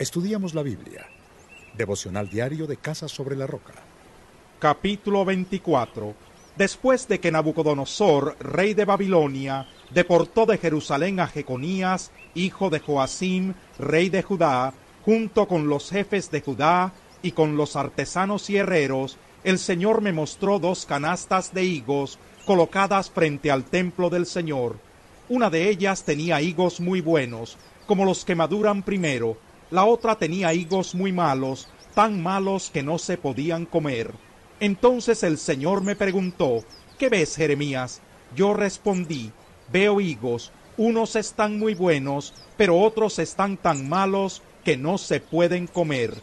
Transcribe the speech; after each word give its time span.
Estudiamos 0.00 0.54
la 0.54 0.62
Biblia. 0.62 1.06
Devocional 1.76 2.30
diario 2.30 2.66
de 2.66 2.78
Casa 2.78 3.06
sobre 3.06 3.36
la 3.36 3.46
Roca. 3.46 3.74
Capítulo 4.58 5.26
24. 5.26 6.14
Después 6.56 7.06
de 7.06 7.20
que 7.20 7.30
Nabucodonosor, 7.30 8.34
rey 8.40 8.72
de 8.72 8.86
Babilonia, 8.86 9.68
deportó 9.90 10.46
de 10.46 10.56
Jerusalén 10.56 11.20
a 11.20 11.26
Jeconías, 11.26 12.12
hijo 12.34 12.70
de 12.70 12.80
Joacim, 12.80 13.52
rey 13.78 14.08
de 14.08 14.22
Judá, 14.22 14.72
junto 15.04 15.46
con 15.46 15.68
los 15.68 15.90
jefes 15.90 16.30
de 16.30 16.40
Judá 16.40 16.94
y 17.20 17.32
con 17.32 17.58
los 17.58 17.76
artesanos 17.76 18.48
y 18.48 18.56
herreros, 18.56 19.18
el 19.44 19.58
Señor 19.58 20.00
me 20.00 20.14
mostró 20.14 20.58
dos 20.58 20.86
canastas 20.86 21.52
de 21.52 21.64
higos 21.64 22.18
colocadas 22.46 23.10
frente 23.10 23.50
al 23.50 23.64
templo 23.64 24.08
del 24.08 24.24
Señor. 24.24 24.78
Una 25.28 25.50
de 25.50 25.68
ellas 25.68 26.04
tenía 26.04 26.40
higos 26.40 26.80
muy 26.80 27.02
buenos, 27.02 27.58
como 27.86 28.06
los 28.06 28.24
que 28.24 28.34
maduran 28.34 28.82
primero, 28.82 29.36
la 29.70 29.84
otra 29.84 30.16
tenía 30.16 30.52
higos 30.52 30.94
muy 30.94 31.12
malos, 31.12 31.68
tan 31.94 32.22
malos 32.22 32.70
que 32.70 32.82
no 32.82 32.98
se 32.98 33.16
podían 33.16 33.66
comer. 33.66 34.12
Entonces 34.58 35.22
el 35.22 35.38
Señor 35.38 35.82
me 35.82 35.96
preguntó, 35.96 36.64
¿qué 36.98 37.08
ves, 37.08 37.36
Jeremías? 37.36 38.00
Yo 38.34 38.54
respondí, 38.54 39.32
veo 39.72 40.00
higos, 40.00 40.52
unos 40.76 41.16
están 41.16 41.58
muy 41.58 41.74
buenos, 41.74 42.34
pero 42.56 42.78
otros 42.78 43.18
están 43.18 43.56
tan 43.56 43.88
malos 43.88 44.42
que 44.64 44.76
no 44.76 44.98
se 44.98 45.20
pueden 45.20 45.66
comer. 45.66 46.14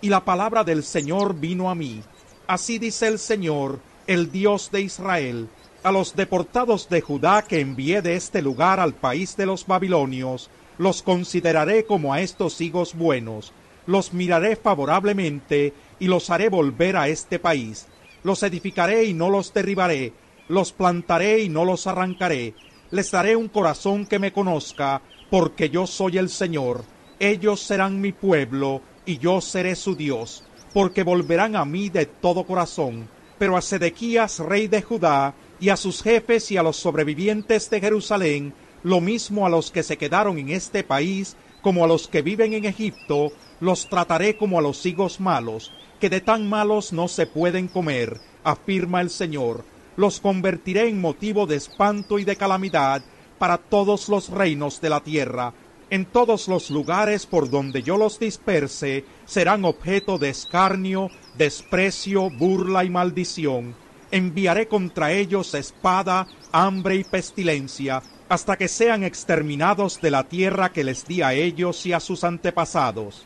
Y 0.00 0.08
la 0.08 0.24
palabra 0.24 0.64
del 0.64 0.82
Señor 0.82 1.34
vino 1.34 1.70
a 1.70 1.74
mí. 1.74 2.02
Así 2.46 2.78
dice 2.78 3.08
el 3.08 3.18
Señor, 3.18 3.80
el 4.06 4.30
Dios 4.30 4.70
de 4.70 4.82
Israel, 4.82 5.48
a 5.82 5.90
los 5.90 6.14
deportados 6.14 6.88
de 6.88 7.00
Judá 7.00 7.42
que 7.42 7.60
envié 7.60 8.02
de 8.02 8.16
este 8.16 8.42
lugar 8.42 8.80
al 8.80 8.94
país 8.94 9.36
de 9.36 9.46
los 9.46 9.66
babilonios, 9.66 10.50
los 10.78 11.02
consideraré 11.02 11.84
como 11.84 12.12
a 12.12 12.20
estos 12.20 12.60
higos 12.60 12.94
buenos, 12.94 13.52
los 13.86 14.12
miraré 14.12 14.56
favorablemente 14.56 15.72
y 15.98 16.06
los 16.06 16.30
haré 16.30 16.48
volver 16.48 16.96
a 16.96 17.08
este 17.08 17.38
país. 17.38 17.86
Los 18.22 18.42
edificaré 18.42 19.04
y 19.04 19.14
no 19.14 19.30
los 19.30 19.54
derribaré, 19.54 20.12
los 20.48 20.72
plantaré 20.72 21.40
y 21.42 21.48
no 21.48 21.64
los 21.64 21.86
arrancaré. 21.86 22.54
Les 22.90 23.10
daré 23.10 23.36
un 23.36 23.48
corazón 23.48 24.06
que 24.06 24.18
me 24.18 24.32
conozca, 24.32 25.02
porque 25.30 25.70
yo 25.70 25.86
soy 25.86 26.18
el 26.18 26.28
Señor. 26.28 26.84
Ellos 27.18 27.60
serán 27.60 28.00
mi 28.00 28.12
pueblo, 28.12 28.82
y 29.04 29.18
yo 29.18 29.40
seré 29.40 29.76
su 29.76 29.94
Dios 29.94 30.44
porque 30.76 31.04
volverán 31.04 31.56
a 31.56 31.64
mí 31.64 31.88
de 31.88 32.04
todo 32.04 32.44
corazón. 32.44 33.08
Pero 33.38 33.56
a 33.56 33.62
Sedequías, 33.62 34.40
rey 34.40 34.68
de 34.68 34.82
Judá, 34.82 35.32
y 35.58 35.70
a 35.70 35.76
sus 35.78 36.02
jefes 36.02 36.50
y 36.50 36.58
a 36.58 36.62
los 36.62 36.76
sobrevivientes 36.76 37.70
de 37.70 37.80
Jerusalén, 37.80 38.52
lo 38.86 39.00
mismo 39.00 39.44
a 39.44 39.48
los 39.48 39.72
que 39.72 39.82
se 39.82 39.98
quedaron 39.98 40.38
en 40.38 40.50
este 40.50 40.84
país, 40.84 41.36
como 41.60 41.82
a 41.82 41.88
los 41.88 42.06
que 42.06 42.22
viven 42.22 42.52
en 42.52 42.66
Egipto, 42.66 43.32
los 43.58 43.88
trataré 43.88 44.36
como 44.36 44.60
a 44.60 44.62
los 44.62 44.86
higos 44.86 45.18
malos, 45.18 45.72
que 45.98 46.08
de 46.08 46.20
tan 46.20 46.48
malos 46.48 46.92
no 46.92 47.08
se 47.08 47.26
pueden 47.26 47.66
comer, 47.66 48.20
afirma 48.44 49.00
el 49.00 49.10
Señor. 49.10 49.64
Los 49.96 50.20
convertiré 50.20 50.88
en 50.88 51.00
motivo 51.00 51.48
de 51.48 51.56
espanto 51.56 52.20
y 52.20 52.24
de 52.24 52.36
calamidad 52.36 53.02
para 53.38 53.58
todos 53.58 54.08
los 54.08 54.28
reinos 54.28 54.80
de 54.80 54.90
la 54.90 55.00
tierra, 55.00 55.52
en 55.90 56.04
todos 56.04 56.46
los 56.46 56.70
lugares 56.70 57.26
por 57.26 57.50
donde 57.50 57.82
yo 57.82 57.96
los 57.96 58.20
disperse, 58.20 59.04
serán 59.24 59.64
objeto 59.64 60.16
de 60.16 60.28
escarnio, 60.28 61.10
desprecio, 61.36 62.30
burla 62.30 62.84
y 62.84 62.90
maldición. 62.90 63.74
Enviaré 64.12 64.68
contra 64.68 65.10
ellos 65.10 65.54
espada, 65.54 66.28
hambre 66.52 66.94
y 66.94 67.02
pestilencia, 67.02 68.00
hasta 68.28 68.56
que 68.56 68.68
sean 68.68 69.04
exterminados 69.04 70.00
de 70.00 70.10
la 70.10 70.24
tierra 70.24 70.72
que 70.72 70.84
les 70.84 71.06
di 71.06 71.22
a 71.22 71.32
ellos 71.32 71.86
y 71.86 71.92
a 71.92 72.00
sus 72.00 72.24
antepasados. 72.24 73.24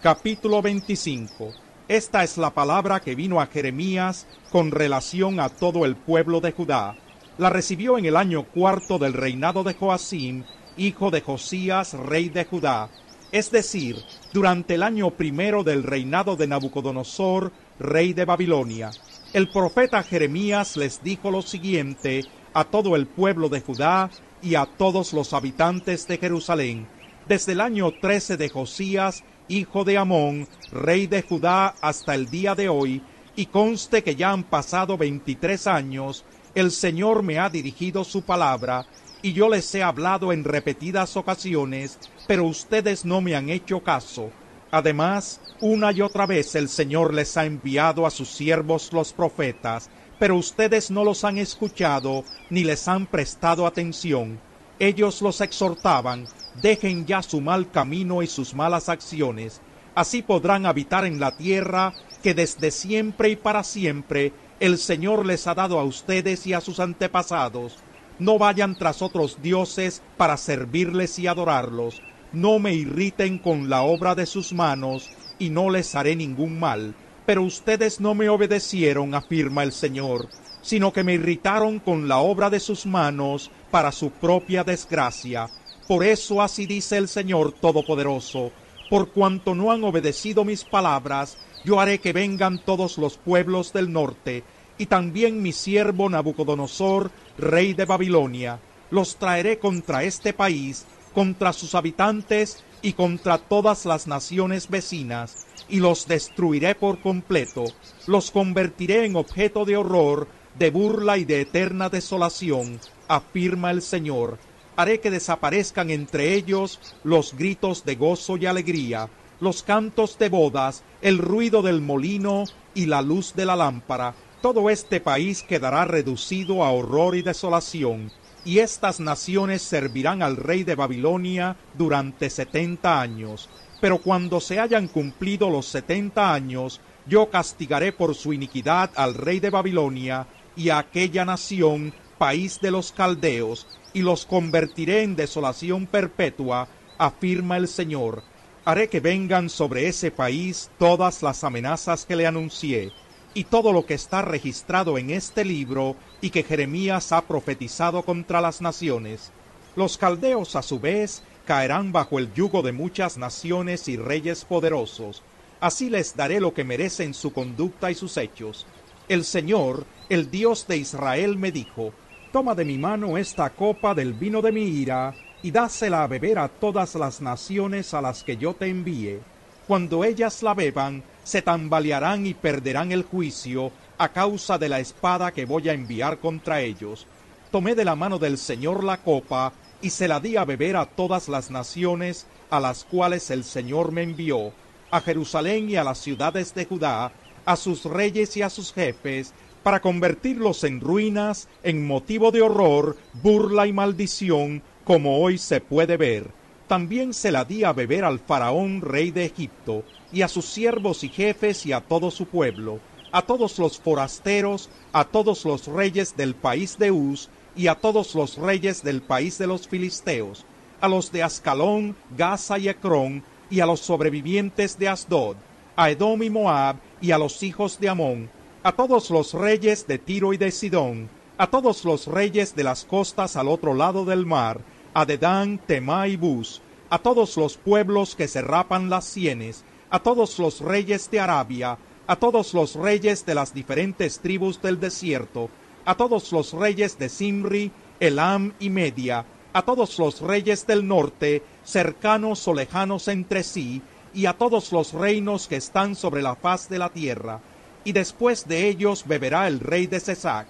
Capítulo 0.00 0.62
25 0.62 1.52
Esta 1.88 2.24
es 2.24 2.38
la 2.38 2.50
palabra 2.50 3.00
que 3.00 3.14
vino 3.14 3.40
a 3.40 3.46
Jeremías 3.46 4.26
con 4.50 4.70
relación 4.70 5.40
a 5.40 5.50
todo 5.50 5.84
el 5.84 5.96
pueblo 5.96 6.40
de 6.40 6.52
Judá. 6.52 6.96
La 7.38 7.50
recibió 7.50 7.98
en 7.98 8.06
el 8.06 8.16
año 8.16 8.44
cuarto 8.44 8.98
del 8.98 9.12
reinado 9.12 9.62
de 9.62 9.74
Joacim, 9.74 10.44
hijo 10.76 11.10
de 11.10 11.20
Josías, 11.20 11.92
rey 11.92 12.30
de 12.30 12.44
Judá, 12.44 12.88
es 13.30 13.50
decir, 13.50 13.96
durante 14.32 14.74
el 14.74 14.82
año 14.82 15.10
primero 15.10 15.64
del 15.64 15.82
reinado 15.82 16.36
de 16.36 16.46
Nabucodonosor, 16.46 17.52
rey 17.78 18.12
de 18.12 18.24
Babilonia. 18.24 18.90
El 19.32 19.48
profeta 19.48 20.02
Jeremías 20.02 20.76
les 20.76 21.02
dijo 21.02 21.30
lo 21.30 21.40
siguiente 21.40 22.24
a 22.54 22.64
todo 22.64 22.96
el 22.96 23.06
pueblo 23.06 23.48
de 23.48 23.60
Judá 23.60 24.10
y 24.42 24.54
a 24.54 24.66
todos 24.66 25.12
los 25.12 25.32
habitantes 25.32 26.06
de 26.08 26.18
Jerusalén, 26.18 26.86
desde 27.28 27.52
el 27.52 27.60
año 27.60 27.92
trece 28.00 28.36
de 28.36 28.48
Josías, 28.48 29.24
hijo 29.48 29.84
de 29.84 29.98
Amón, 29.98 30.48
rey 30.70 31.06
de 31.06 31.22
Judá, 31.22 31.74
hasta 31.80 32.14
el 32.14 32.28
día 32.30 32.54
de 32.54 32.68
hoy, 32.68 33.02
y 33.36 33.46
conste 33.46 34.02
que 34.02 34.16
ya 34.16 34.32
han 34.32 34.44
pasado 34.44 34.98
veintitrés 34.98 35.66
años, 35.66 36.24
el 36.54 36.70
Señor 36.70 37.22
me 37.22 37.38
ha 37.38 37.48
dirigido 37.48 38.04
su 38.04 38.22
palabra, 38.22 38.86
y 39.22 39.32
yo 39.32 39.48
les 39.48 39.72
he 39.74 39.82
hablado 39.82 40.32
en 40.32 40.44
repetidas 40.44 41.16
ocasiones, 41.16 41.98
pero 42.26 42.44
ustedes 42.44 43.04
no 43.04 43.20
me 43.20 43.36
han 43.36 43.48
hecho 43.48 43.80
caso. 43.80 44.30
Además, 44.70 45.40
una 45.60 45.92
y 45.92 46.00
otra 46.00 46.26
vez 46.26 46.54
el 46.54 46.68
Señor 46.68 47.14
les 47.14 47.36
ha 47.36 47.44
enviado 47.44 48.04
a 48.04 48.10
sus 48.10 48.28
siervos 48.28 48.92
los 48.92 49.12
profetas, 49.12 49.90
pero 50.22 50.36
ustedes 50.36 50.88
no 50.92 51.02
los 51.02 51.24
han 51.24 51.36
escuchado 51.36 52.22
ni 52.48 52.62
les 52.62 52.86
han 52.86 53.06
prestado 53.06 53.66
atención. 53.66 54.38
Ellos 54.78 55.20
los 55.20 55.40
exhortaban, 55.40 56.28
dejen 56.62 57.06
ya 57.06 57.24
su 57.24 57.40
mal 57.40 57.68
camino 57.72 58.22
y 58.22 58.28
sus 58.28 58.54
malas 58.54 58.88
acciones, 58.88 59.60
así 59.96 60.22
podrán 60.22 60.64
habitar 60.64 61.04
en 61.06 61.18
la 61.18 61.36
tierra 61.36 61.92
que 62.22 62.34
desde 62.34 62.70
siempre 62.70 63.30
y 63.30 63.34
para 63.34 63.64
siempre 63.64 64.32
el 64.60 64.78
Señor 64.78 65.26
les 65.26 65.48
ha 65.48 65.54
dado 65.54 65.80
a 65.80 65.82
ustedes 65.82 66.46
y 66.46 66.52
a 66.52 66.60
sus 66.60 66.78
antepasados 66.78 67.78
no 68.20 68.38
vayan 68.38 68.78
tras 68.78 69.02
otros 69.02 69.42
dioses 69.42 70.02
para 70.16 70.36
servirles 70.36 71.18
y 71.18 71.26
adorarlos. 71.26 72.00
No 72.32 72.60
me 72.60 72.74
irriten 72.74 73.40
con 73.40 73.68
la 73.68 73.82
obra 73.82 74.14
de 74.14 74.26
sus 74.26 74.52
manos, 74.52 75.10
y 75.40 75.50
no 75.50 75.68
les 75.70 75.96
haré 75.96 76.14
ningún 76.14 76.60
mal. 76.60 76.94
Pero 77.26 77.42
ustedes 77.42 78.00
no 78.00 78.14
me 78.14 78.28
obedecieron, 78.28 79.14
afirma 79.14 79.62
el 79.62 79.72
Señor, 79.72 80.28
sino 80.60 80.92
que 80.92 81.04
me 81.04 81.14
irritaron 81.14 81.78
con 81.78 82.08
la 82.08 82.18
obra 82.18 82.50
de 82.50 82.60
sus 82.60 82.86
manos 82.86 83.50
para 83.70 83.92
su 83.92 84.10
propia 84.10 84.64
desgracia. 84.64 85.48
Por 85.86 86.04
eso 86.04 86.40
así 86.42 86.66
dice 86.66 86.96
el 86.96 87.08
Señor 87.08 87.52
Todopoderoso, 87.52 88.52
por 88.88 89.10
cuanto 89.10 89.54
no 89.54 89.72
han 89.72 89.84
obedecido 89.84 90.44
mis 90.44 90.64
palabras, 90.64 91.38
yo 91.64 91.80
haré 91.80 91.98
que 91.98 92.12
vengan 92.12 92.58
todos 92.58 92.98
los 92.98 93.16
pueblos 93.16 93.72
del 93.72 93.92
norte, 93.92 94.44
y 94.78 94.86
también 94.86 95.42
mi 95.42 95.52
siervo 95.52 96.08
Nabucodonosor, 96.08 97.10
rey 97.38 97.72
de 97.72 97.84
Babilonia, 97.84 98.60
los 98.90 99.16
traeré 99.16 99.58
contra 99.58 100.02
este 100.02 100.32
país, 100.32 100.86
contra 101.14 101.52
sus 101.52 101.74
habitantes 101.74 102.62
y 102.82 102.94
contra 102.94 103.38
todas 103.38 103.86
las 103.86 104.06
naciones 104.06 104.68
vecinas, 104.68 105.46
y 105.72 105.80
los 105.80 106.06
destruiré 106.06 106.74
por 106.74 107.00
completo, 107.00 107.64
los 108.06 108.30
convertiré 108.30 109.06
en 109.06 109.16
objeto 109.16 109.64
de 109.64 109.78
horror, 109.78 110.28
de 110.58 110.70
burla 110.70 111.16
y 111.16 111.24
de 111.24 111.40
eterna 111.40 111.88
desolación, 111.88 112.78
afirma 113.08 113.70
el 113.70 113.80
Señor. 113.80 114.38
Haré 114.76 115.00
que 115.00 115.10
desaparezcan 115.10 115.88
entre 115.88 116.34
ellos 116.34 116.78
los 117.04 117.34
gritos 117.34 117.86
de 117.86 117.96
gozo 117.96 118.36
y 118.36 118.44
alegría, 118.44 119.08
los 119.40 119.62
cantos 119.62 120.18
de 120.18 120.28
bodas, 120.28 120.84
el 121.00 121.16
ruido 121.16 121.62
del 121.62 121.80
molino 121.80 122.44
y 122.74 122.84
la 122.84 123.00
luz 123.00 123.32
de 123.34 123.46
la 123.46 123.56
lámpara, 123.56 124.14
todo 124.42 124.68
este 124.68 125.00
país 125.00 125.42
quedará 125.42 125.86
reducido 125.86 126.64
a 126.64 126.72
horror 126.72 127.16
y 127.16 127.22
desolación, 127.22 128.12
y 128.44 128.58
estas 128.58 129.00
naciones 129.00 129.62
servirán 129.62 130.22
al 130.22 130.36
rey 130.36 130.64
de 130.64 130.74
Babilonia 130.74 131.56
durante 131.78 132.28
setenta 132.28 133.00
años. 133.00 133.48
Pero 133.82 133.98
cuando 133.98 134.40
se 134.40 134.60
hayan 134.60 134.86
cumplido 134.86 135.50
los 135.50 135.66
setenta 135.66 136.32
años, 136.32 136.80
yo 137.04 137.30
castigaré 137.30 137.90
por 137.90 138.14
su 138.14 138.32
iniquidad 138.32 138.92
al 138.94 139.14
rey 139.14 139.40
de 139.40 139.50
Babilonia 139.50 140.28
y 140.54 140.68
a 140.68 140.78
aquella 140.78 141.24
nación, 141.24 141.92
país 142.16 142.60
de 142.60 142.70
los 142.70 142.92
caldeos, 142.92 143.66
y 143.92 144.02
los 144.02 144.24
convertiré 144.24 145.02
en 145.02 145.16
desolación 145.16 145.88
perpetua, 145.88 146.68
afirma 146.96 147.56
el 147.56 147.66
Señor. 147.66 148.22
Haré 148.64 148.88
que 148.88 149.00
vengan 149.00 149.50
sobre 149.50 149.88
ese 149.88 150.12
país 150.12 150.70
todas 150.78 151.20
las 151.20 151.42
amenazas 151.42 152.04
que 152.04 152.14
le 152.14 152.28
anuncié 152.28 152.92
y 153.34 153.42
todo 153.42 153.72
lo 153.72 153.84
que 153.84 153.94
está 153.94 154.22
registrado 154.22 154.96
en 154.96 155.10
este 155.10 155.44
libro 155.44 155.96
y 156.20 156.30
que 156.30 156.44
Jeremías 156.44 157.10
ha 157.10 157.22
profetizado 157.22 158.04
contra 158.04 158.40
las 158.40 158.60
naciones. 158.60 159.32
Los 159.74 159.98
caldeos 159.98 160.54
a 160.54 160.62
su 160.62 160.78
vez 160.78 161.24
caerán 161.44 161.92
bajo 161.92 162.18
el 162.18 162.32
yugo 162.34 162.62
de 162.62 162.72
muchas 162.72 163.18
naciones 163.18 163.88
y 163.88 163.96
reyes 163.96 164.44
poderosos. 164.44 165.22
Así 165.60 165.90
les 165.90 166.16
daré 166.16 166.40
lo 166.40 166.54
que 166.54 166.64
merecen 166.64 167.14
su 167.14 167.32
conducta 167.32 167.90
y 167.90 167.94
sus 167.94 168.16
hechos. 168.16 168.66
El 169.08 169.24
Señor, 169.24 169.84
el 170.08 170.30
Dios 170.30 170.66
de 170.66 170.76
Israel, 170.76 171.36
me 171.36 171.52
dijo, 171.52 171.92
Toma 172.32 172.54
de 172.54 172.64
mi 172.64 172.78
mano 172.78 173.18
esta 173.18 173.50
copa 173.50 173.94
del 173.94 174.14
vino 174.14 174.40
de 174.40 174.52
mi 174.52 174.64
ira, 174.64 175.14
y 175.42 175.50
dásela 175.50 176.04
a 176.04 176.06
beber 176.06 176.38
a 176.38 176.48
todas 176.48 176.94
las 176.94 177.20
naciones 177.20 177.94
a 177.94 178.00
las 178.00 178.22
que 178.22 178.36
yo 178.36 178.54
te 178.54 178.66
envíe. 178.66 179.20
Cuando 179.66 180.04
ellas 180.04 180.42
la 180.42 180.54
beban, 180.54 181.02
se 181.24 181.42
tambalearán 181.42 182.26
y 182.26 182.34
perderán 182.34 182.92
el 182.92 183.02
juicio 183.02 183.72
a 183.98 184.08
causa 184.08 184.58
de 184.58 184.68
la 184.68 184.80
espada 184.80 185.32
que 185.32 185.44
voy 185.44 185.68
a 185.68 185.72
enviar 185.72 186.18
contra 186.18 186.60
ellos. 186.60 187.06
Tomé 187.50 187.74
de 187.74 187.84
la 187.84 187.94
mano 187.94 188.18
del 188.18 188.38
Señor 188.38 188.82
la 188.82 188.96
copa 188.96 189.52
y 189.82 189.90
se 189.90 190.08
la 190.08 190.20
di 190.20 190.36
a 190.36 190.44
beber 190.44 190.76
a 190.76 190.86
todas 190.86 191.28
las 191.28 191.50
naciones 191.50 192.26
a 192.50 192.60
las 192.60 192.84
cuales 192.84 193.30
el 193.30 193.44
Señor 193.44 193.92
me 193.92 194.02
envió, 194.02 194.52
a 194.90 195.00
Jerusalén 195.00 195.68
y 195.68 195.76
a 195.76 195.84
las 195.84 195.98
ciudades 195.98 196.54
de 196.54 196.64
Judá, 196.64 197.12
a 197.44 197.56
sus 197.56 197.84
reyes 197.84 198.36
y 198.36 198.42
a 198.42 198.50
sus 198.50 198.72
jefes, 198.72 199.34
para 199.62 199.80
convertirlos 199.80 200.64
en 200.64 200.80
ruinas, 200.80 201.48
en 201.62 201.86
motivo 201.86 202.30
de 202.30 202.42
horror, 202.42 202.96
burla 203.22 203.66
y 203.66 203.72
maldición, 203.72 204.62
como 204.84 205.20
hoy 205.20 205.38
se 205.38 205.60
puede 205.60 205.96
ver. 205.96 206.30
También 206.68 207.14
se 207.14 207.32
la 207.32 207.44
di 207.44 207.64
a 207.64 207.72
beber 207.72 208.04
al 208.04 208.18
faraón 208.18 208.80
rey 208.80 209.10
de 209.10 209.24
Egipto, 209.24 209.82
y 210.12 210.22
a 210.22 210.28
sus 210.28 210.46
siervos 210.46 211.04
y 211.04 211.08
jefes 211.08 211.66
y 211.66 211.72
a 211.72 211.80
todo 211.80 212.10
su 212.10 212.26
pueblo, 212.26 212.80
a 213.12 213.22
todos 213.22 213.58
los 213.58 213.78
forasteros, 213.78 214.68
a 214.92 215.04
todos 215.04 215.44
los 215.44 215.66
reyes 215.66 216.16
del 216.16 216.34
país 216.34 216.78
de 216.78 216.90
Uz, 216.90 217.28
y 217.56 217.66
a 217.66 217.74
todos 217.74 218.14
los 218.14 218.36
reyes 218.36 218.82
del 218.82 219.02
país 219.02 219.38
de 219.38 219.46
los 219.46 219.68
filisteos, 219.68 220.44
a 220.80 220.88
los 220.88 221.12
de 221.12 221.22
Ascalón, 221.22 221.96
Gaza 222.16 222.58
y 222.58 222.68
Ecrón, 222.68 223.22
y 223.50 223.60
a 223.60 223.66
los 223.66 223.80
sobrevivientes 223.80 224.78
de 224.78 224.88
Asdod, 224.88 225.36
a 225.76 225.90
Edom 225.90 226.22
y 226.22 226.30
Moab, 226.30 226.76
y 227.00 227.10
a 227.10 227.18
los 227.18 227.42
hijos 227.42 227.78
de 227.78 227.88
Amón, 227.88 228.30
a 228.62 228.72
todos 228.72 229.10
los 229.10 229.34
reyes 229.34 229.86
de 229.86 229.98
Tiro 229.98 230.32
y 230.32 230.38
de 230.38 230.50
Sidón, 230.50 231.08
a 231.36 231.48
todos 231.48 231.84
los 231.84 232.06
reyes 232.06 232.54
de 232.54 232.64
las 232.64 232.84
costas 232.84 233.36
al 233.36 233.48
otro 233.48 233.74
lado 233.74 234.04
del 234.04 234.24
mar, 234.24 234.60
a 234.94 235.04
Dedán, 235.04 235.58
Temá 235.58 236.08
y 236.08 236.16
Bus, 236.16 236.62
a 236.88 236.98
todos 236.98 237.36
los 237.36 237.56
pueblos 237.56 238.14
que 238.14 238.28
se 238.28 238.42
rapan 238.42 238.90
las 238.90 239.04
sienes, 239.04 239.64
a 239.90 240.00
todos 240.00 240.38
los 240.38 240.60
reyes 240.60 241.10
de 241.10 241.20
Arabia, 241.20 241.78
a 242.06 242.16
todos 242.16 242.54
los 242.54 242.74
reyes 242.74 243.24
de 243.24 243.34
las 243.34 243.54
diferentes 243.54 244.20
tribus 244.20 244.60
del 244.60 244.78
desierto, 244.78 245.50
a 245.84 245.94
todos 245.94 246.32
los 246.32 246.52
reyes 246.52 246.98
de 246.98 247.08
Simri, 247.08 247.70
Elam 248.00 248.52
y 248.58 248.70
Media, 248.70 249.24
a 249.52 249.62
todos 249.62 249.98
los 249.98 250.20
reyes 250.20 250.66
del 250.66 250.86
norte, 250.86 251.42
cercanos 251.64 252.46
o 252.48 252.54
lejanos 252.54 253.08
entre 253.08 253.42
sí, 253.42 253.82
y 254.14 254.26
a 254.26 254.34
todos 254.34 254.72
los 254.72 254.92
reinos 254.92 255.48
que 255.48 255.56
están 255.56 255.94
sobre 255.94 256.22
la 256.22 256.34
faz 256.34 256.68
de 256.68 256.78
la 256.78 256.90
tierra, 256.90 257.40
y 257.84 257.92
después 257.92 258.46
de 258.46 258.68
ellos 258.68 259.04
beberá 259.06 259.48
el 259.48 259.60
rey 259.60 259.86
de 259.86 260.00
Cesac. 260.00 260.46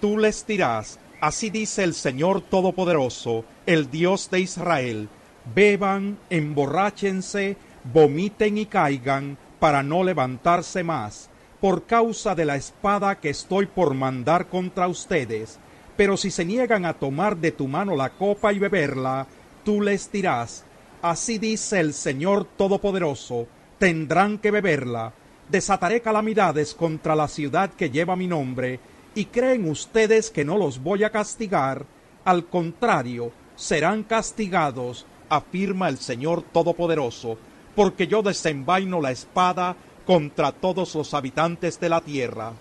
Tú 0.00 0.18
les 0.18 0.46
dirás, 0.46 0.98
así 1.20 1.50
dice 1.50 1.84
el 1.84 1.94
Señor 1.94 2.40
Todopoderoso, 2.42 3.44
el 3.66 3.90
Dios 3.90 4.30
de 4.30 4.40
Israel, 4.40 5.08
beban, 5.54 6.18
emborráchense, 6.30 7.56
vomiten 7.92 8.58
y 8.58 8.66
caigan, 8.66 9.38
para 9.60 9.82
no 9.82 10.04
levantarse 10.04 10.82
más, 10.82 11.30
por 11.64 11.86
causa 11.86 12.34
de 12.34 12.44
la 12.44 12.56
espada 12.56 13.18
que 13.20 13.30
estoy 13.30 13.64
por 13.64 13.94
mandar 13.94 14.48
contra 14.48 14.86
ustedes. 14.86 15.58
Pero 15.96 16.18
si 16.18 16.30
se 16.30 16.44
niegan 16.44 16.84
a 16.84 16.92
tomar 16.92 17.38
de 17.38 17.52
tu 17.52 17.68
mano 17.68 17.96
la 17.96 18.10
copa 18.10 18.52
y 18.52 18.58
beberla, 18.58 19.26
tú 19.64 19.80
les 19.80 20.12
dirás, 20.12 20.66
así 21.00 21.38
dice 21.38 21.80
el 21.80 21.94
Señor 21.94 22.44
Todopoderoso, 22.44 23.46
tendrán 23.78 24.36
que 24.36 24.50
beberla, 24.50 25.14
desataré 25.48 26.02
calamidades 26.02 26.74
contra 26.74 27.16
la 27.16 27.28
ciudad 27.28 27.70
que 27.70 27.88
lleva 27.88 28.14
mi 28.14 28.26
nombre, 28.26 28.78
y 29.14 29.24
creen 29.24 29.66
ustedes 29.66 30.30
que 30.30 30.44
no 30.44 30.58
los 30.58 30.82
voy 30.82 31.02
a 31.02 31.08
castigar, 31.08 31.86
al 32.26 32.44
contrario, 32.44 33.32
serán 33.56 34.02
castigados, 34.02 35.06
afirma 35.30 35.88
el 35.88 35.96
Señor 35.96 36.42
Todopoderoso, 36.42 37.38
porque 37.74 38.06
yo 38.06 38.20
desenvaino 38.20 39.00
la 39.00 39.12
espada 39.12 39.76
contra 40.04 40.52
todos 40.52 40.94
los 40.94 41.14
habitantes 41.14 41.80
de 41.80 41.88
la 41.88 42.00
tierra. 42.00 42.52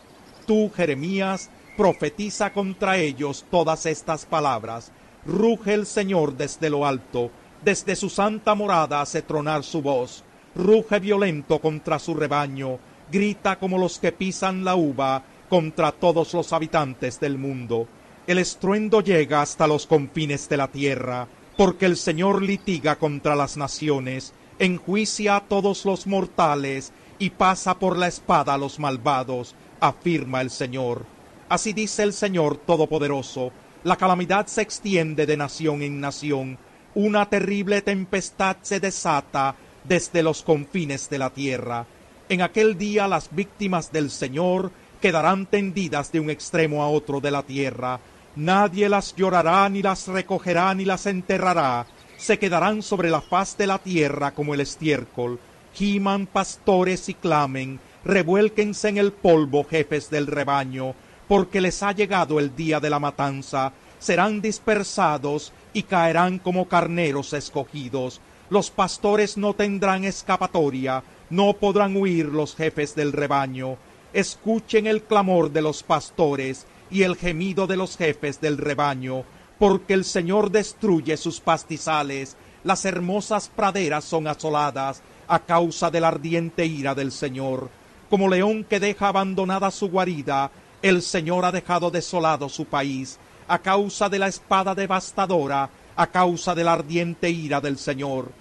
Tú, 0.45 0.71
Jeremías, 0.75 1.49
profetiza 1.77 2.53
contra 2.53 2.97
ellos 2.97 3.45
todas 3.49 3.85
estas 3.85 4.25
palabras. 4.25 4.91
Ruge 5.25 5.73
el 5.73 5.85
Señor 5.85 6.35
desde 6.35 6.69
lo 6.69 6.85
alto, 6.85 7.31
desde 7.63 7.95
su 7.95 8.09
santa 8.09 8.55
morada 8.55 9.01
hace 9.01 9.21
tronar 9.21 9.63
su 9.63 9.81
voz 9.81 10.23
ruge 10.55 10.99
violento 10.99 11.59
contra 11.59 11.99
su 11.99 12.13
rebaño, 12.13 12.79
grita 13.11 13.57
como 13.57 13.77
los 13.77 13.99
que 13.99 14.11
pisan 14.11 14.63
la 14.63 14.75
uva 14.75 15.23
contra 15.49 15.91
todos 15.91 16.33
los 16.33 16.53
habitantes 16.53 17.19
del 17.19 17.37
mundo. 17.37 17.87
El 18.27 18.37
estruendo 18.37 19.01
llega 19.01 19.41
hasta 19.41 19.67
los 19.67 19.85
confines 19.85 20.47
de 20.49 20.57
la 20.57 20.67
tierra, 20.67 21.27
porque 21.57 21.85
el 21.85 21.97
Señor 21.97 22.41
litiga 22.41 22.97
contra 22.97 23.35
las 23.35 23.57
naciones, 23.57 24.33
enjuicia 24.59 25.37
a 25.37 25.41
todos 25.41 25.85
los 25.85 26.07
mortales 26.07 26.93
y 27.19 27.31
pasa 27.31 27.77
por 27.79 27.97
la 27.97 28.07
espada 28.07 28.53
a 28.53 28.57
los 28.57 28.79
malvados, 28.79 29.55
afirma 29.79 30.41
el 30.41 30.49
Señor. 30.49 31.05
Así 31.49 31.73
dice 31.73 32.03
el 32.03 32.13
Señor 32.13 32.57
Todopoderoso, 32.57 33.51
la 33.83 33.97
calamidad 33.97 34.47
se 34.47 34.61
extiende 34.61 35.25
de 35.25 35.37
nación 35.37 35.81
en 35.81 35.99
nación, 35.99 36.57
una 36.95 37.29
terrible 37.29 37.81
tempestad 37.81 38.57
se 38.61 38.79
desata 38.79 39.55
desde 39.83 40.23
los 40.23 40.41
confines 40.43 41.09
de 41.09 41.17
la 41.17 41.29
tierra. 41.29 41.85
En 42.29 42.41
aquel 42.41 42.77
día 42.77 43.07
las 43.07 43.29
víctimas 43.33 43.91
del 43.91 44.09
Señor 44.09 44.71
quedarán 45.01 45.45
tendidas 45.45 46.11
de 46.11 46.19
un 46.19 46.29
extremo 46.29 46.81
a 46.81 46.87
otro 46.87 47.19
de 47.19 47.31
la 47.31 47.43
tierra. 47.43 47.99
Nadie 48.35 48.87
las 48.87 49.13
llorará, 49.15 49.67
ni 49.69 49.81
las 49.81 50.07
recogerá, 50.07 50.73
ni 50.73 50.85
las 50.85 51.05
enterrará. 51.05 51.85
Se 52.17 52.39
quedarán 52.39 52.81
sobre 52.81 53.09
la 53.09 53.19
faz 53.19 53.57
de 53.57 53.67
la 53.67 53.79
tierra 53.79 54.31
como 54.31 54.53
el 54.53 54.61
estiércol. 54.61 55.39
Giman 55.73 56.27
pastores 56.27 57.09
y 57.09 57.13
clamen, 57.13 57.79
revuélquense 58.05 58.89
en 58.89 58.97
el 58.97 59.11
polvo 59.11 59.63
jefes 59.63 60.09
del 60.09 60.27
rebaño, 60.27 60.93
porque 61.27 61.61
les 61.61 61.81
ha 61.83 61.91
llegado 61.91 62.39
el 62.39 62.55
día 62.55 62.79
de 62.79 62.89
la 62.89 62.99
matanza. 62.99 63.73
Serán 63.99 64.41
dispersados 64.41 65.53
y 65.73 65.83
caerán 65.83 66.37
como 66.37 66.67
carneros 66.67 67.33
escogidos 67.33 68.21
los 68.53 68.69
pastores 68.69 69.35
no 69.35 69.55
tendrán 69.55 70.03
escapatoria, 70.03 71.03
no 71.31 71.53
podrán 71.53 71.95
huir 71.95 72.27
los 72.27 72.55
jefes 72.55 72.93
del 72.93 73.11
rebaño. 73.11 73.77
Escuchen 74.13 74.85
el 74.85 75.01
clamor 75.01 75.51
de 75.51 75.63
los 75.63 75.81
pastores 75.81 76.67
y 76.91 77.01
el 77.01 77.15
gemido 77.15 77.65
de 77.65 77.77
los 77.77 77.97
jefes 77.97 78.39
del 78.41 78.59
rebaño, 78.59 79.23
porque 79.57 79.95
el 79.95 80.05
Señor 80.05 80.51
destruye 80.51 81.17
sus 81.17 81.39
pastizales, 81.39 82.37
las 82.63 82.85
hermosas 82.85 83.49
praderas 83.49 84.03
son 84.03 84.27
asoladas 84.27 85.01
a 85.33 85.39
causa 85.39 85.89
de 85.89 85.99
la 85.99 86.09
ardiente 86.09 86.63
ira 86.63 86.93
del 86.93 87.11
Señor. 87.11 87.67
Como 88.07 88.29
león 88.29 88.63
que 88.63 88.79
deja 88.79 89.07
abandonada 89.07 89.71
su 89.71 89.89
guarida, 89.89 90.51
el 90.83 91.01
Señor 91.01 91.43
ha 91.43 91.51
dejado 91.51 91.89
desolado 91.89 92.49
su 92.49 92.65
país, 92.65 93.17
a 93.47 93.57
causa 93.57 94.09
de 94.09 94.19
la 94.19 94.27
espada 94.27 94.75
devastadora, 94.75 95.71
a 95.95 96.05
causa 96.05 96.53
de 96.53 96.63
la 96.63 96.73
ardiente 96.73 97.31
ira 97.31 97.59
del 97.59 97.79
Señor. 97.79 98.31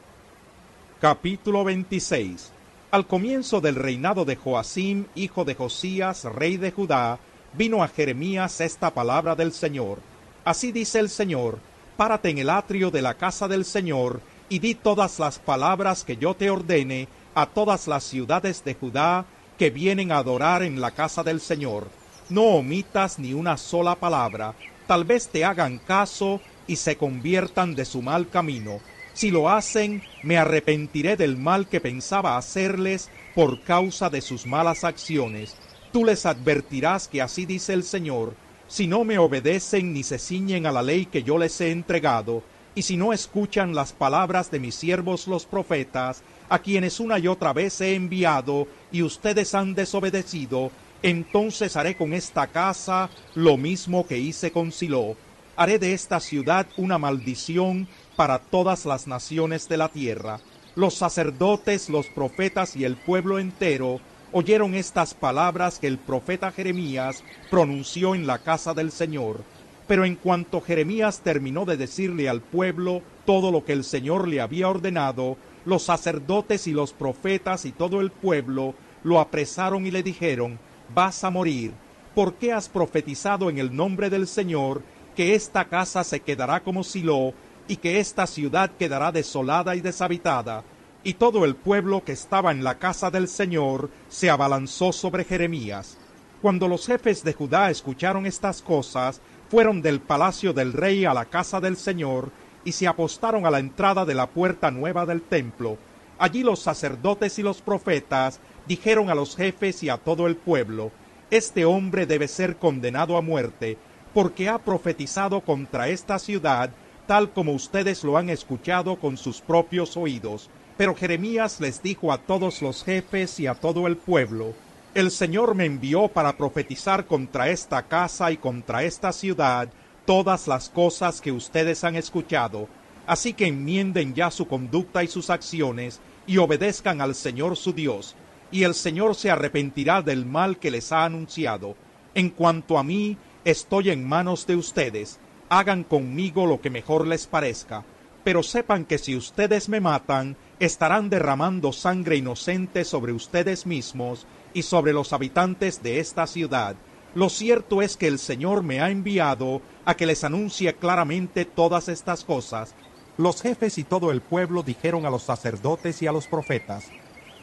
Capítulo 1.00 1.64
26 1.64 2.52
Al 2.90 3.06
comienzo 3.06 3.62
del 3.62 3.76
reinado 3.76 4.26
de 4.26 4.36
Joacim, 4.36 5.06
hijo 5.14 5.46
de 5.46 5.54
Josías, 5.54 6.24
rey 6.24 6.58
de 6.58 6.72
Judá, 6.72 7.18
vino 7.54 7.82
a 7.82 7.88
Jeremías 7.88 8.60
esta 8.60 8.92
palabra 8.92 9.34
del 9.34 9.54
Señor. 9.54 9.98
Así 10.44 10.72
dice 10.72 10.98
el 10.98 11.08
Señor, 11.08 11.58
párate 11.96 12.28
en 12.28 12.36
el 12.36 12.50
atrio 12.50 12.90
de 12.90 13.00
la 13.00 13.14
casa 13.14 13.48
del 13.48 13.64
Señor, 13.64 14.20
y 14.52 14.58
di 14.58 14.74
todas 14.74 15.18
las 15.18 15.38
palabras 15.38 16.04
que 16.04 16.16
yo 16.16 16.34
te 16.34 16.50
ordene 16.50 17.08
a 17.34 17.46
todas 17.46 17.88
las 17.88 18.04
ciudades 18.04 18.62
de 18.64 18.74
Judá 18.74 19.24
que 19.58 19.70
vienen 19.70 20.12
a 20.12 20.18
adorar 20.18 20.62
en 20.62 20.80
la 20.80 20.90
casa 20.90 21.22
del 21.22 21.40
Señor. 21.40 21.88
No 22.28 22.42
omitas 22.42 23.18
ni 23.18 23.32
una 23.32 23.56
sola 23.56 23.96
palabra, 23.96 24.54
tal 24.86 25.04
vez 25.04 25.28
te 25.28 25.44
hagan 25.44 25.78
caso 25.78 26.40
y 26.66 26.76
se 26.76 26.96
conviertan 26.96 27.74
de 27.74 27.84
su 27.84 28.02
mal 28.02 28.28
camino 28.28 28.80
si 29.14 29.30
lo 29.30 29.50
hacen, 29.50 30.02
me 30.22 30.38
arrepentiré 30.38 31.16
del 31.16 31.36
mal 31.36 31.68
que 31.68 31.80
pensaba 31.80 32.36
hacerles 32.36 33.10
por 33.34 33.60
causa 33.60 34.08
de 34.08 34.22
sus 34.22 34.46
malas 34.46 34.84
acciones. 34.84 35.54
Tú 35.92 36.04
les 36.04 36.24
advertirás 36.24 37.08
que 37.08 37.20
así 37.20 37.44
dice 37.44 37.74
el 37.74 37.82
Señor, 37.82 38.34
si 38.68 38.86
no 38.86 39.04
me 39.04 39.18
obedecen 39.18 39.92
ni 39.92 40.02
se 40.02 40.18
ciñen 40.18 40.64
a 40.64 40.72
la 40.72 40.82
ley 40.82 41.04
que 41.04 41.22
yo 41.22 41.36
les 41.36 41.60
he 41.60 41.70
entregado, 41.70 42.42
y 42.74 42.82
si 42.82 42.96
no 42.96 43.12
escuchan 43.12 43.74
las 43.74 43.92
palabras 43.92 44.50
de 44.50 44.60
mis 44.60 44.74
siervos 44.74 45.26
los 45.26 45.46
profetas, 45.46 46.22
a 46.48 46.58
quienes 46.58 47.00
una 47.00 47.18
y 47.18 47.28
otra 47.28 47.52
vez 47.52 47.80
he 47.80 47.94
enviado, 47.94 48.66
y 48.90 49.02
ustedes 49.02 49.54
han 49.54 49.74
desobedecido, 49.74 50.70
entonces 51.02 51.76
haré 51.76 51.96
con 51.96 52.12
esta 52.12 52.46
casa 52.46 53.10
lo 53.34 53.56
mismo 53.56 54.06
que 54.06 54.18
hice 54.18 54.52
con 54.52 54.72
Silo. 54.72 55.16
Haré 55.56 55.78
de 55.78 55.92
esta 55.92 56.20
ciudad 56.20 56.66
una 56.76 56.96
maldición 56.98 57.88
para 58.16 58.38
todas 58.38 58.86
las 58.86 59.06
naciones 59.06 59.68
de 59.68 59.76
la 59.76 59.88
tierra. 59.88 60.40
Los 60.74 60.94
sacerdotes, 60.94 61.90
los 61.90 62.06
profetas 62.06 62.76
y 62.76 62.84
el 62.84 62.96
pueblo 62.96 63.38
entero 63.38 64.00
oyeron 64.32 64.74
estas 64.74 65.12
palabras 65.12 65.78
que 65.78 65.86
el 65.86 65.98
profeta 65.98 66.50
Jeremías 66.50 67.22
pronunció 67.50 68.14
en 68.14 68.26
la 68.26 68.38
casa 68.38 68.72
del 68.72 68.90
Señor. 68.90 69.44
Pero 69.92 70.06
en 70.06 70.16
cuanto 70.16 70.62
Jeremías 70.62 71.20
terminó 71.20 71.66
de 71.66 71.76
decirle 71.76 72.26
al 72.26 72.40
pueblo 72.40 73.02
todo 73.26 73.50
lo 73.50 73.66
que 73.66 73.74
el 73.74 73.84
Señor 73.84 74.26
le 74.26 74.40
había 74.40 74.70
ordenado, 74.70 75.36
los 75.66 75.82
sacerdotes 75.82 76.66
y 76.66 76.72
los 76.72 76.94
profetas 76.94 77.66
y 77.66 77.72
todo 77.72 78.00
el 78.00 78.10
pueblo 78.10 78.74
lo 79.04 79.20
apresaron 79.20 79.84
y 79.84 79.90
le 79.90 80.02
dijeron, 80.02 80.58
vas 80.94 81.24
a 81.24 81.30
morir, 81.30 81.72
¿por 82.14 82.36
qué 82.36 82.54
has 82.54 82.70
profetizado 82.70 83.50
en 83.50 83.58
el 83.58 83.76
nombre 83.76 84.08
del 84.08 84.26
Señor 84.26 84.80
que 85.14 85.34
esta 85.34 85.66
casa 85.66 86.04
se 86.04 86.20
quedará 86.20 86.60
como 86.60 86.84
Silo 86.84 87.34
y 87.68 87.76
que 87.76 88.00
esta 88.00 88.26
ciudad 88.26 88.70
quedará 88.78 89.12
desolada 89.12 89.76
y 89.76 89.82
deshabitada? 89.82 90.64
Y 91.04 91.12
todo 91.12 91.44
el 91.44 91.54
pueblo 91.54 92.02
que 92.02 92.12
estaba 92.12 92.50
en 92.50 92.64
la 92.64 92.78
casa 92.78 93.10
del 93.10 93.28
Señor 93.28 93.90
se 94.08 94.30
abalanzó 94.30 94.90
sobre 94.90 95.24
Jeremías. 95.24 95.98
Cuando 96.42 96.66
los 96.66 96.86
jefes 96.88 97.22
de 97.22 97.34
Judá 97.34 97.70
escucharon 97.70 98.26
estas 98.26 98.62
cosas, 98.62 99.20
fueron 99.52 99.82
del 99.82 100.00
palacio 100.00 100.54
del 100.54 100.72
rey 100.72 101.04
a 101.04 101.12
la 101.12 101.26
casa 101.26 101.60
del 101.60 101.76
Señor 101.76 102.30
y 102.64 102.72
se 102.72 102.86
apostaron 102.86 103.44
a 103.44 103.50
la 103.50 103.58
entrada 103.58 104.06
de 104.06 104.14
la 104.14 104.26
puerta 104.26 104.70
nueva 104.70 105.04
del 105.04 105.20
templo. 105.20 105.76
Allí 106.18 106.42
los 106.42 106.60
sacerdotes 106.60 107.38
y 107.38 107.42
los 107.42 107.60
profetas 107.60 108.40
dijeron 108.66 109.10
a 109.10 109.14
los 109.14 109.36
jefes 109.36 109.82
y 109.82 109.90
a 109.90 109.98
todo 109.98 110.26
el 110.26 110.36
pueblo, 110.36 110.90
Este 111.30 111.66
hombre 111.66 112.06
debe 112.06 112.28
ser 112.28 112.56
condenado 112.56 113.18
a 113.18 113.20
muerte, 113.20 113.76
porque 114.14 114.48
ha 114.48 114.56
profetizado 114.56 115.42
contra 115.42 115.90
esta 115.90 116.18
ciudad, 116.18 116.70
tal 117.06 117.30
como 117.30 117.52
ustedes 117.52 118.04
lo 118.04 118.16
han 118.16 118.30
escuchado 118.30 118.96
con 118.96 119.18
sus 119.18 119.42
propios 119.42 119.98
oídos. 119.98 120.48
Pero 120.78 120.94
Jeremías 120.94 121.60
les 121.60 121.82
dijo 121.82 122.10
a 122.10 122.16
todos 122.16 122.62
los 122.62 122.84
jefes 122.84 123.38
y 123.38 123.46
a 123.46 123.54
todo 123.54 123.86
el 123.86 123.98
pueblo, 123.98 124.54
El 124.94 125.10
Señor 125.10 125.54
me 125.54 125.64
envió 125.64 126.08
para 126.08 126.36
profetizar 126.36 127.06
contra 127.06 127.48
esta 127.48 127.84
casa 127.84 128.30
y 128.30 128.36
contra 128.36 128.84
esta 128.84 129.10
ciudad 129.12 129.70
todas 130.04 130.46
las 130.46 130.68
cosas 130.68 131.22
que 131.22 131.32
ustedes 131.32 131.82
han 131.82 131.96
escuchado, 131.96 132.68
así 133.06 133.32
que 133.32 133.46
enmienden 133.46 134.12
ya 134.12 134.30
su 134.30 134.46
conducta 134.46 135.02
y 135.02 135.08
sus 135.08 135.30
acciones 135.30 135.98
y 136.26 136.36
obedezcan 136.36 137.00
al 137.00 137.14
Señor 137.14 137.56
su 137.56 137.72
Dios, 137.72 138.16
y 138.50 138.64
el 138.64 138.74
Señor 138.74 139.14
se 139.14 139.30
arrepentirá 139.30 140.02
del 140.02 140.26
mal 140.26 140.58
que 140.58 140.70
les 140.70 140.92
ha 140.92 141.06
anunciado. 141.06 141.74
En 142.14 142.28
cuanto 142.28 142.76
a 142.76 142.84
mí, 142.84 143.16
estoy 143.46 143.88
en 143.88 144.06
manos 144.06 144.46
de 144.46 144.56
ustedes, 144.56 145.18
hagan 145.48 145.84
conmigo 145.84 146.44
lo 146.44 146.60
que 146.60 146.68
mejor 146.68 147.06
les 147.06 147.26
parezca, 147.26 147.82
pero 148.24 148.42
sepan 148.42 148.84
que 148.84 148.98
si 148.98 149.16
ustedes 149.16 149.70
me 149.70 149.80
matan, 149.80 150.36
estarán 150.60 151.08
derramando 151.08 151.72
sangre 151.72 152.16
inocente 152.16 152.84
sobre 152.84 153.14
ustedes 153.14 153.64
mismos 153.64 154.26
y 154.54 154.62
sobre 154.62 154.92
los 154.92 155.12
habitantes 155.12 155.82
de 155.82 156.00
esta 156.00 156.26
ciudad. 156.26 156.76
Lo 157.14 157.28
cierto 157.28 157.82
es 157.82 157.96
que 157.96 158.06
el 158.06 158.18
Señor 158.18 158.62
me 158.62 158.80
ha 158.80 158.90
enviado 158.90 159.60
a 159.84 159.94
que 159.94 160.06
les 160.06 160.24
anuncie 160.24 160.74
claramente 160.74 161.44
todas 161.44 161.88
estas 161.88 162.24
cosas. 162.24 162.74
Los 163.18 163.42
jefes 163.42 163.76
y 163.76 163.84
todo 163.84 164.10
el 164.10 164.22
pueblo 164.22 164.62
dijeron 164.62 165.04
a 165.04 165.10
los 165.10 165.24
sacerdotes 165.24 166.00
y 166.00 166.06
a 166.06 166.12
los 166.12 166.26
profetas, 166.26 166.84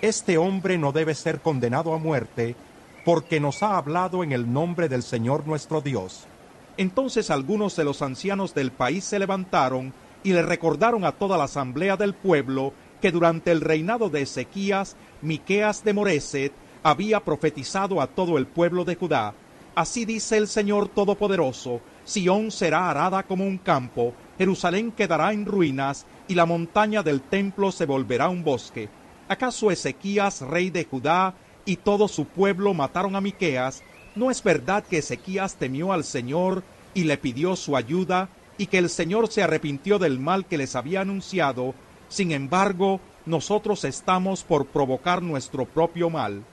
Este 0.01 0.37
hombre 0.37 0.77
no 0.77 0.91
debe 0.91 1.13
ser 1.13 1.41
condenado 1.41 1.93
a 1.93 1.99
muerte, 1.99 2.55
porque 3.05 3.39
nos 3.39 3.61
ha 3.63 3.77
hablado 3.77 4.23
en 4.23 4.31
el 4.31 4.51
nombre 4.51 4.89
del 4.89 5.03
Señor 5.03 5.45
nuestro 5.45 5.81
Dios. 5.81 6.25
Entonces 6.77 7.29
algunos 7.29 7.75
de 7.75 7.83
los 7.83 8.01
ancianos 8.01 8.53
del 8.53 8.71
país 8.71 9.03
se 9.03 9.19
levantaron 9.19 9.93
y 10.23 10.33
le 10.33 10.41
recordaron 10.41 11.05
a 11.05 11.11
toda 11.11 11.37
la 11.37 11.45
asamblea 11.45 11.97
del 11.97 12.13
pueblo 12.13 12.73
que 13.01 13.11
durante 13.11 13.51
el 13.51 13.61
reinado 13.61 14.09
de 14.09 14.21
Ezequías, 14.21 14.95
Miqueas 15.21 15.83
de 15.83 15.93
Moreset 15.93 16.53
había 16.83 17.19
profetizado 17.19 18.01
a 18.01 18.07
todo 18.07 18.37
el 18.37 18.47
pueblo 18.47 18.85
de 18.85 18.95
Judá. 18.95 19.33
Así 19.75 20.05
dice 20.05 20.37
el 20.37 20.47
Señor 20.47 20.89
Todopoderoso, 20.89 21.81
Sión 22.03 22.51
será 22.51 22.89
arada 22.89 23.23
como 23.23 23.45
un 23.45 23.57
campo, 23.57 24.13
Jerusalén 24.37 24.91
quedará 24.91 25.31
en 25.31 25.45
ruinas, 25.45 26.05
y 26.27 26.35
la 26.35 26.45
montaña 26.45 27.03
del 27.03 27.21
templo 27.21 27.71
se 27.71 27.85
volverá 27.85 28.29
un 28.29 28.43
bosque. 28.43 28.89
¿Acaso 29.27 29.71
Ezequías, 29.71 30.41
rey 30.41 30.69
de 30.69 30.85
Judá, 30.85 31.35
y 31.65 31.75
todo 31.77 32.07
su 32.07 32.25
pueblo 32.25 32.73
mataron 32.73 33.15
a 33.15 33.21
Miqueas? 33.21 33.83
¿No 34.15 34.31
es 34.31 34.43
verdad 34.43 34.83
que 34.83 34.97
Ezequías 34.97 35.55
temió 35.55 35.93
al 35.93 36.03
Señor 36.03 36.63
y 36.93 37.03
le 37.03 37.17
pidió 37.17 37.55
su 37.55 37.75
ayuda, 37.75 38.29
y 38.57 38.67
que 38.67 38.79
el 38.79 38.89
Señor 38.89 39.31
se 39.31 39.43
arrepintió 39.43 39.99
del 39.99 40.19
mal 40.19 40.45
que 40.45 40.57
les 40.57 40.75
había 40.75 41.01
anunciado? 41.01 41.75
Sin 42.09 42.31
embargo, 42.31 42.99
nosotros 43.25 43.85
estamos 43.85 44.43
por 44.43 44.65
provocar 44.65 45.21
nuestro 45.21 45.65
propio 45.65 46.09
mal. 46.09 46.43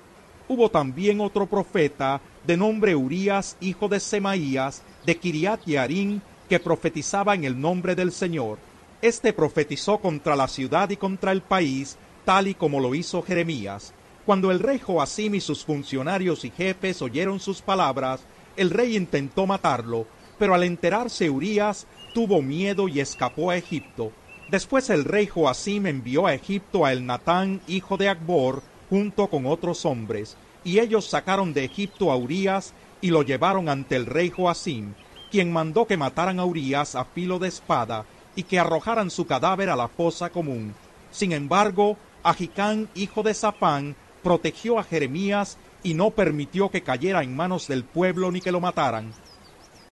Hubo 0.49 0.71
también 0.71 1.21
otro 1.21 1.47
profeta, 1.47 2.21
de 2.47 2.57
nombre 2.57 2.95
Urías, 2.95 3.57
hijo 3.61 3.89
de 3.89 3.99
Semaías, 3.99 4.83
de 5.05 5.17
Kiriat 5.17 5.65
Yarim, 5.67 6.21
que 6.49 6.61
profetizaba 6.61 7.35
en 7.35 7.45
el 7.45 7.61
nombre 7.61 7.97
del 7.97 8.13
Señor. 8.13 8.59
Este 9.03 9.33
profetizó 9.33 9.99
contra 9.99 10.37
la 10.37 10.47
ciudad 10.47 10.89
y 10.91 10.97
contra 10.97 11.33
el 11.33 11.43
país, 11.43 11.97
tal 12.25 12.47
y 12.47 12.55
como 12.55 12.79
lo 12.79 12.95
hizo 12.95 13.23
Jeremías. 13.23 13.93
Cuando 14.25 14.53
el 14.53 14.61
rey 14.61 14.79
Joacim 14.79 15.35
y 15.35 15.41
sus 15.41 15.65
funcionarios 15.65 16.45
y 16.45 16.51
jefes 16.51 17.03
oyeron 17.03 17.41
sus 17.41 17.61
palabras, 17.61 18.21
el 18.57 18.71
rey 18.71 18.97
intentó 18.97 19.47
matarlo, 19.47 20.07
pero 20.39 20.55
al 20.55 20.63
enterarse 20.63 21.29
Urías 21.29 21.87
tuvo 22.15 22.41
miedo 22.41 22.87
y 22.87 23.01
escapó 23.01 23.51
a 23.51 23.57
Egipto. 23.57 24.13
Después 24.49 24.91
el 24.91 25.05
rey 25.05 25.27
Joacim 25.27 25.87
envió 25.87 26.27
a 26.27 26.35
Egipto 26.35 26.85
a 26.85 26.93
Elnatán, 26.93 27.61
hijo 27.67 27.97
de 27.97 28.09
Akbor, 28.09 28.63
junto 28.89 29.29
con 29.29 29.47
otros 29.47 29.85
hombres, 29.85 30.37
y 30.65 30.81
ellos 30.81 31.07
sacaron 31.07 31.53
de 31.53 31.65
Egipto 31.65 32.11
a 32.11 32.17
Urías 32.17 32.75
y 33.01 33.11
lo 33.11 33.23
llevaron 33.23 33.69
ante 33.69 33.97
el 33.97 34.07
rey 34.07 34.31
Joacim, 34.31 34.95
quien 35.31 35.53
mandó 35.53 35.87
que 35.87 35.97
mataran 35.97 36.41
a 36.41 36.45
Urías 36.45 36.95
a 36.95 37.05
filo 37.05 37.39
de 37.39 37.49
espada 37.49 38.05
y 38.35 38.43
que 38.43 38.59
arrojaran 38.59 39.11
su 39.11 39.27
cadáver 39.27 39.71
a 39.71 39.77
la 39.77 39.89
fosa 39.89 40.31
común. 40.31 40.75
Sin 41.11 41.33
embargo, 41.33 41.97
Agicán, 42.23 42.89
hijo 42.95 43.23
de 43.23 43.35
Safán, 43.35 43.97
protegió 44.23 44.79
a 44.79 44.85
Jeremías 44.85 45.59
y 45.83 45.95
no 45.95 46.11
permitió 46.11 46.69
que 46.69 46.83
cayera 46.83 47.23
en 47.23 47.37
manos 47.37 47.69
del 47.69 47.85
pueblo 47.85 48.33
ni 48.33 48.41
que 48.41 48.51
lo 48.51 48.61
mataran. 48.61 49.13